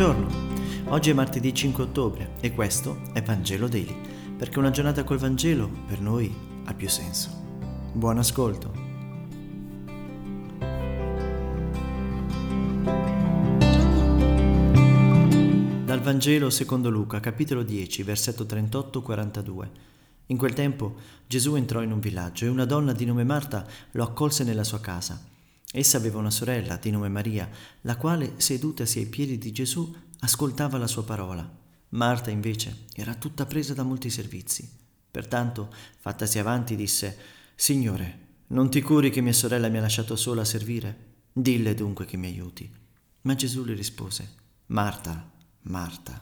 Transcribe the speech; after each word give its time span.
Buongiorno, 0.00 0.92
oggi 0.92 1.10
è 1.10 1.12
martedì 1.12 1.52
5 1.52 1.82
ottobre 1.84 2.30
e 2.40 2.54
questo 2.54 3.02
è 3.12 3.20
Vangelo 3.20 3.68
Daily, 3.68 3.94
perché 4.34 4.58
una 4.58 4.70
giornata 4.70 5.04
col 5.04 5.18
Vangelo 5.18 5.68
per 5.86 6.00
noi 6.00 6.34
ha 6.64 6.72
più 6.72 6.88
senso. 6.88 7.28
Buon 7.92 8.16
ascolto. 8.16 8.72
Dal 15.84 16.00
Vangelo 16.00 16.48
secondo 16.48 16.88
Luca, 16.88 17.20
capitolo 17.20 17.62
10, 17.62 18.02
versetto 18.02 18.44
38-42. 18.44 19.68
In 20.28 20.38
quel 20.38 20.54
tempo 20.54 20.94
Gesù 21.26 21.56
entrò 21.56 21.82
in 21.82 21.92
un 21.92 22.00
villaggio 22.00 22.46
e 22.46 22.48
una 22.48 22.64
donna 22.64 22.94
di 22.94 23.04
nome 23.04 23.24
Marta 23.24 23.66
lo 23.90 24.02
accolse 24.02 24.44
nella 24.44 24.64
sua 24.64 24.80
casa. 24.80 25.28
Essa 25.72 25.98
aveva 25.98 26.18
una 26.18 26.30
sorella 26.30 26.76
di 26.76 26.90
nome 26.90 27.08
Maria, 27.08 27.48
la 27.82 27.96
quale, 27.96 28.34
sedutasi 28.38 28.98
ai 28.98 29.06
piedi 29.06 29.38
di 29.38 29.52
Gesù, 29.52 29.94
ascoltava 30.20 30.78
la 30.78 30.88
sua 30.88 31.04
parola. 31.04 31.48
Marta, 31.90 32.30
invece, 32.30 32.86
era 32.94 33.14
tutta 33.14 33.46
presa 33.46 33.72
da 33.72 33.84
molti 33.84 34.10
servizi. 34.10 34.68
Pertanto, 35.08 35.72
fattasi 35.98 36.40
avanti, 36.40 36.74
disse, 36.74 37.16
Signore, 37.54 38.28
non 38.48 38.68
ti 38.68 38.82
curi 38.82 39.10
che 39.10 39.20
mia 39.20 39.32
sorella 39.32 39.68
mi 39.68 39.78
ha 39.78 39.80
lasciato 39.80 40.16
sola 40.16 40.42
a 40.42 40.44
servire? 40.44 41.08
Dille 41.32 41.74
dunque 41.74 42.04
che 42.04 42.16
mi 42.16 42.26
aiuti. 42.26 42.68
Ma 43.22 43.36
Gesù 43.36 43.62
le 43.62 43.74
rispose, 43.74 44.28
Marta, 44.66 45.30
Marta, 45.62 46.20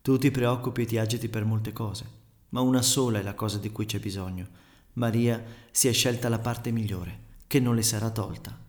tu 0.00 0.16
ti 0.16 0.30
preoccupi 0.30 0.82
e 0.82 0.86
ti 0.86 0.98
agiti 0.98 1.28
per 1.28 1.44
molte 1.44 1.72
cose, 1.72 2.04
ma 2.50 2.60
una 2.60 2.82
sola 2.82 3.18
è 3.18 3.22
la 3.22 3.34
cosa 3.34 3.58
di 3.58 3.72
cui 3.72 3.86
c'è 3.86 3.98
bisogno. 3.98 4.46
Maria 4.92 5.42
si 5.72 5.88
è 5.88 5.92
scelta 5.92 6.28
la 6.28 6.38
parte 6.38 6.70
migliore, 6.70 7.18
che 7.48 7.58
non 7.58 7.74
le 7.74 7.82
sarà 7.82 8.10
tolta. 8.10 8.65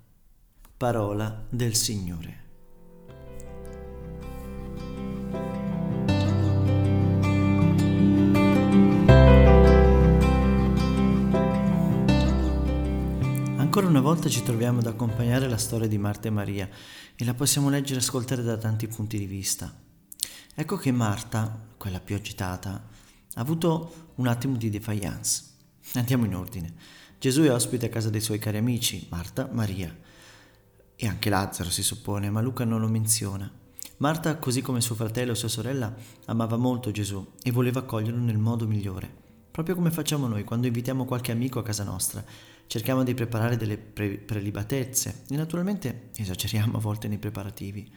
Parola 0.78 1.44
del 1.50 1.74
Signore. 1.74 2.46
Ancora 13.58 13.88
una 13.88 14.02
volta 14.02 14.30
ci 14.30 14.44
troviamo 14.44 14.78
ad 14.78 14.86
accompagnare 14.86 15.50
la 15.50 15.58
storia 15.58 15.88
di 15.88 15.98
Marta 15.98 16.28
e 16.28 16.30
Maria 16.30 16.70
e 17.16 17.26
la 17.26 17.34
possiamo 17.34 17.70
leggere 17.70 17.96
e 17.96 18.04
ascoltare 18.04 18.44
da 18.44 18.58
tanti 18.58 18.88
punti 18.88 19.18
di 19.18 19.26
vista. 19.26 19.74
Ecco 20.54 20.78
che 20.78 20.92
Marta, 20.92 21.60
quella 21.76 22.00
più 22.00 22.14
agitata, 22.14 22.70
ha 23.34 23.42
avuto 23.42 24.12
un 24.18 24.28
attimo 24.28 24.56
di 24.58 24.70
defiance. 24.70 25.42
Andiamo 25.96 26.26
in 26.26 26.36
ordine. 26.36 26.72
Gesù 27.18 27.42
è 27.42 27.52
ospite 27.52 27.88
a 27.88 27.90
casa 27.90 28.12
dei 28.12 28.22
suoi 28.22 28.38
cari 28.38 28.58
amici, 28.58 29.08
Marta, 29.10 29.50
Maria 29.52 30.06
e 31.00 31.08
anche 31.08 31.30
Lazzaro 31.30 31.70
si 31.70 31.84
suppone, 31.84 32.30
ma 32.32 32.42
Luca 32.42 32.66
non 32.66 32.82
lo 32.82 32.88
menziona. 32.88 33.50
Marta, 33.98 34.38
così 34.38 34.62
come 34.62 34.82
suo 34.82 34.96
fratello 34.96 35.32
e 35.32 35.36
sua 35.36 35.48
sorella, 35.48 35.96
amava 36.26 36.58
molto 36.58 36.92
Gesù 36.92 37.34
e 37.42 37.52
voleva 37.52 37.80
accoglierlo 37.80 38.20
nel 38.20 38.38
modo 38.38 38.68
migliore, 38.68 39.10
proprio 39.52 39.76
come 39.76 39.92
facciamo 39.92 40.28
noi 40.28 40.44
quando 40.44 40.68
invitiamo 40.68 41.06
qualche 41.06 41.32
amico 41.32 41.60
a 41.60 41.64
casa 41.64 41.84
nostra. 41.84 42.24
Cerchiamo 42.66 43.04
di 43.04 43.14
preparare 43.14 43.58
delle 43.58 43.78
pre- 43.78 44.18
prelibatezze 44.18 45.24
e 45.30 45.36
naturalmente 45.36 46.10
esageriamo 46.16 46.78
a 46.78 46.82
volte 46.82 47.08
nei 47.08 47.18
preparativi. 47.18 47.90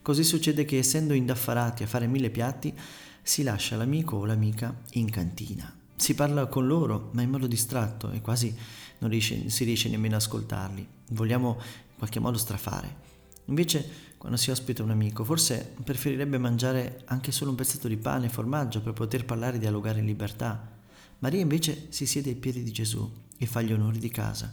Così 0.00 0.22
succede 0.22 0.64
che 0.64 0.78
essendo 0.78 1.12
indaffarati 1.14 1.82
a 1.82 1.86
fare 1.86 2.06
mille 2.06 2.30
piatti, 2.30 2.74
si 3.22 3.42
lascia 3.42 3.76
l'amico 3.76 4.16
o 4.16 4.24
l'amica 4.24 4.74
in 4.92 5.10
cantina. 5.10 5.74
Si 5.96 6.14
parla 6.14 6.46
con 6.46 6.66
loro, 6.66 7.10
ma 7.12 7.22
in 7.22 7.30
modo 7.30 7.46
distratto 7.46 8.10
e 8.10 8.20
quasi 8.20 8.54
non 8.98 9.10
riesce, 9.10 9.48
si 9.50 9.64
riesce 9.64 9.88
nemmeno 9.88 10.16
ad 10.16 10.20
ascoltarli. 10.20 10.86
Vogliamo 11.10 11.60
qualche 12.02 12.18
modo 12.18 12.36
strafare. 12.36 12.96
Invece, 13.44 13.88
quando 14.18 14.36
si 14.36 14.50
ospita 14.50 14.82
un 14.82 14.90
amico, 14.90 15.22
forse 15.22 15.72
preferirebbe 15.84 16.36
mangiare 16.36 17.02
anche 17.04 17.30
solo 17.30 17.50
un 17.50 17.56
pezzetto 17.56 17.86
di 17.86 17.96
pane 17.96 18.26
e 18.26 18.28
formaggio 18.28 18.80
per 18.80 18.92
poter 18.92 19.24
parlare 19.24 19.54
e 19.54 19.58
dialogare 19.60 20.00
in 20.00 20.06
libertà. 20.06 20.68
Maria 21.20 21.38
invece 21.38 21.86
si 21.90 22.04
siede 22.04 22.30
ai 22.30 22.34
piedi 22.34 22.64
di 22.64 22.72
Gesù 22.72 23.08
e 23.38 23.46
fa 23.46 23.60
gli 23.60 23.72
onori 23.72 24.00
di 24.00 24.08
casa. 24.08 24.52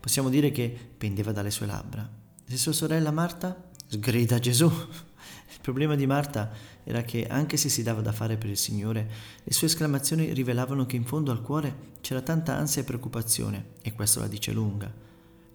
Possiamo 0.00 0.28
dire 0.28 0.50
che 0.50 0.76
pendeva 0.98 1.30
dalle 1.30 1.52
sue 1.52 1.66
labbra. 1.66 2.10
E 2.44 2.56
sua 2.56 2.72
sorella 2.72 3.12
Marta 3.12 3.70
sgrida 3.86 4.40
Gesù 4.40 4.66
il 4.66 5.60
problema 5.62 5.94
di 5.94 6.06
Marta 6.06 6.50
era 6.82 7.02
che, 7.02 7.28
anche 7.28 7.56
se 7.56 7.68
si 7.68 7.84
dava 7.84 8.00
da 8.00 8.10
fare 8.10 8.36
per 8.36 8.50
il 8.50 8.56
Signore, 8.56 9.08
le 9.44 9.52
sue 9.52 9.68
esclamazioni 9.68 10.32
rivelavano 10.32 10.84
che 10.84 10.96
in 10.96 11.04
fondo 11.04 11.30
al 11.30 11.42
cuore 11.42 11.92
c'era 12.00 12.22
tanta 12.22 12.56
ansia 12.56 12.82
e 12.82 12.84
preoccupazione, 12.84 13.74
e 13.82 13.92
questo 13.92 14.18
la 14.18 14.26
dice 14.26 14.50
lunga. 14.50 15.06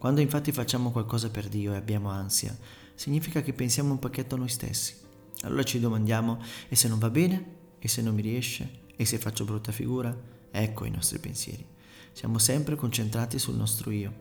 Quando 0.04 0.20
infatti 0.20 0.52
facciamo 0.52 0.92
qualcosa 0.92 1.30
per 1.30 1.48
Dio 1.48 1.72
e 1.72 1.78
abbiamo 1.78 2.10
ansia, 2.10 2.54
significa 2.94 3.42
che 3.42 3.54
pensiamo 3.54 3.92
un 3.92 4.00
pacchetto 4.00 4.36
a 4.36 4.38
noi 4.38 4.50
stessi. 4.50 4.96
Allora 5.44 5.64
ci 5.64 5.80
domandiamo, 5.80 6.42
e 6.68 6.76
se 6.76 6.90
non 6.90 7.00
va 7.00 7.10
bene? 7.10 7.46
E 7.80 7.88
se 7.88 8.02
non 8.02 8.14
mi 8.14 8.22
riesce? 8.22 8.82
E 8.98 9.06
se 9.06 9.18
faccio 9.18 9.46
brutta 9.46 9.72
figura? 9.72 10.14
Ecco 10.52 10.84
i 10.84 10.92
nostri 10.92 11.20
pensieri. 11.20 11.66
Siamo 12.12 12.38
sempre 12.38 12.76
concentrati 12.76 13.40
sul 13.40 13.56
nostro 13.56 13.92
io. 13.92 14.14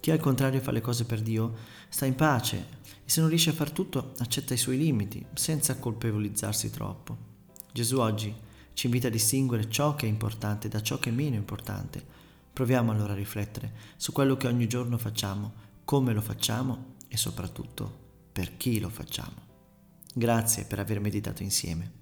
Chi 0.00 0.10
al 0.10 0.18
contrario 0.18 0.58
fa 0.58 0.72
le 0.72 0.80
cose 0.80 1.04
per 1.04 1.20
Dio 1.20 1.54
sta 1.88 2.04
in 2.04 2.16
pace 2.16 2.66
e 2.82 3.08
se 3.08 3.20
non 3.20 3.28
riesce 3.28 3.50
a 3.50 3.54
far 3.54 3.70
tutto 3.70 4.14
accetta 4.18 4.54
i 4.54 4.58
suoi 4.58 4.76
limiti 4.76 5.24
senza 5.34 5.76
colpevolizzarsi 5.76 6.68
troppo. 6.70 7.16
Gesù 7.70 8.00
oggi 8.00 8.34
ci 8.72 8.86
invita 8.86 9.06
a 9.06 9.10
distinguere 9.10 9.70
ciò 9.70 9.94
che 9.94 10.06
è 10.06 10.08
importante 10.08 10.66
da 10.66 10.82
ciò 10.82 10.98
che 10.98 11.10
è 11.10 11.12
meno 11.12 11.36
importante. 11.36 12.22
Proviamo 12.52 12.92
allora 12.92 13.12
a 13.12 13.16
riflettere 13.16 13.72
su 13.96 14.12
quello 14.12 14.36
che 14.36 14.46
ogni 14.46 14.66
giorno 14.66 14.98
facciamo, 14.98 15.52
come 15.84 16.12
lo 16.12 16.20
facciamo 16.20 16.94
e 17.08 17.16
soprattutto 17.16 18.28
per 18.32 18.56
chi 18.56 18.78
lo 18.78 18.88
facciamo. 18.88 19.50
Grazie 20.14 20.64
per 20.64 20.78
aver 20.78 21.00
meditato 21.00 21.42
insieme 21.42 21.92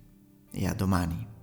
e 0.51 0.67
a 0.67 0.75
domani. 0.75 1.39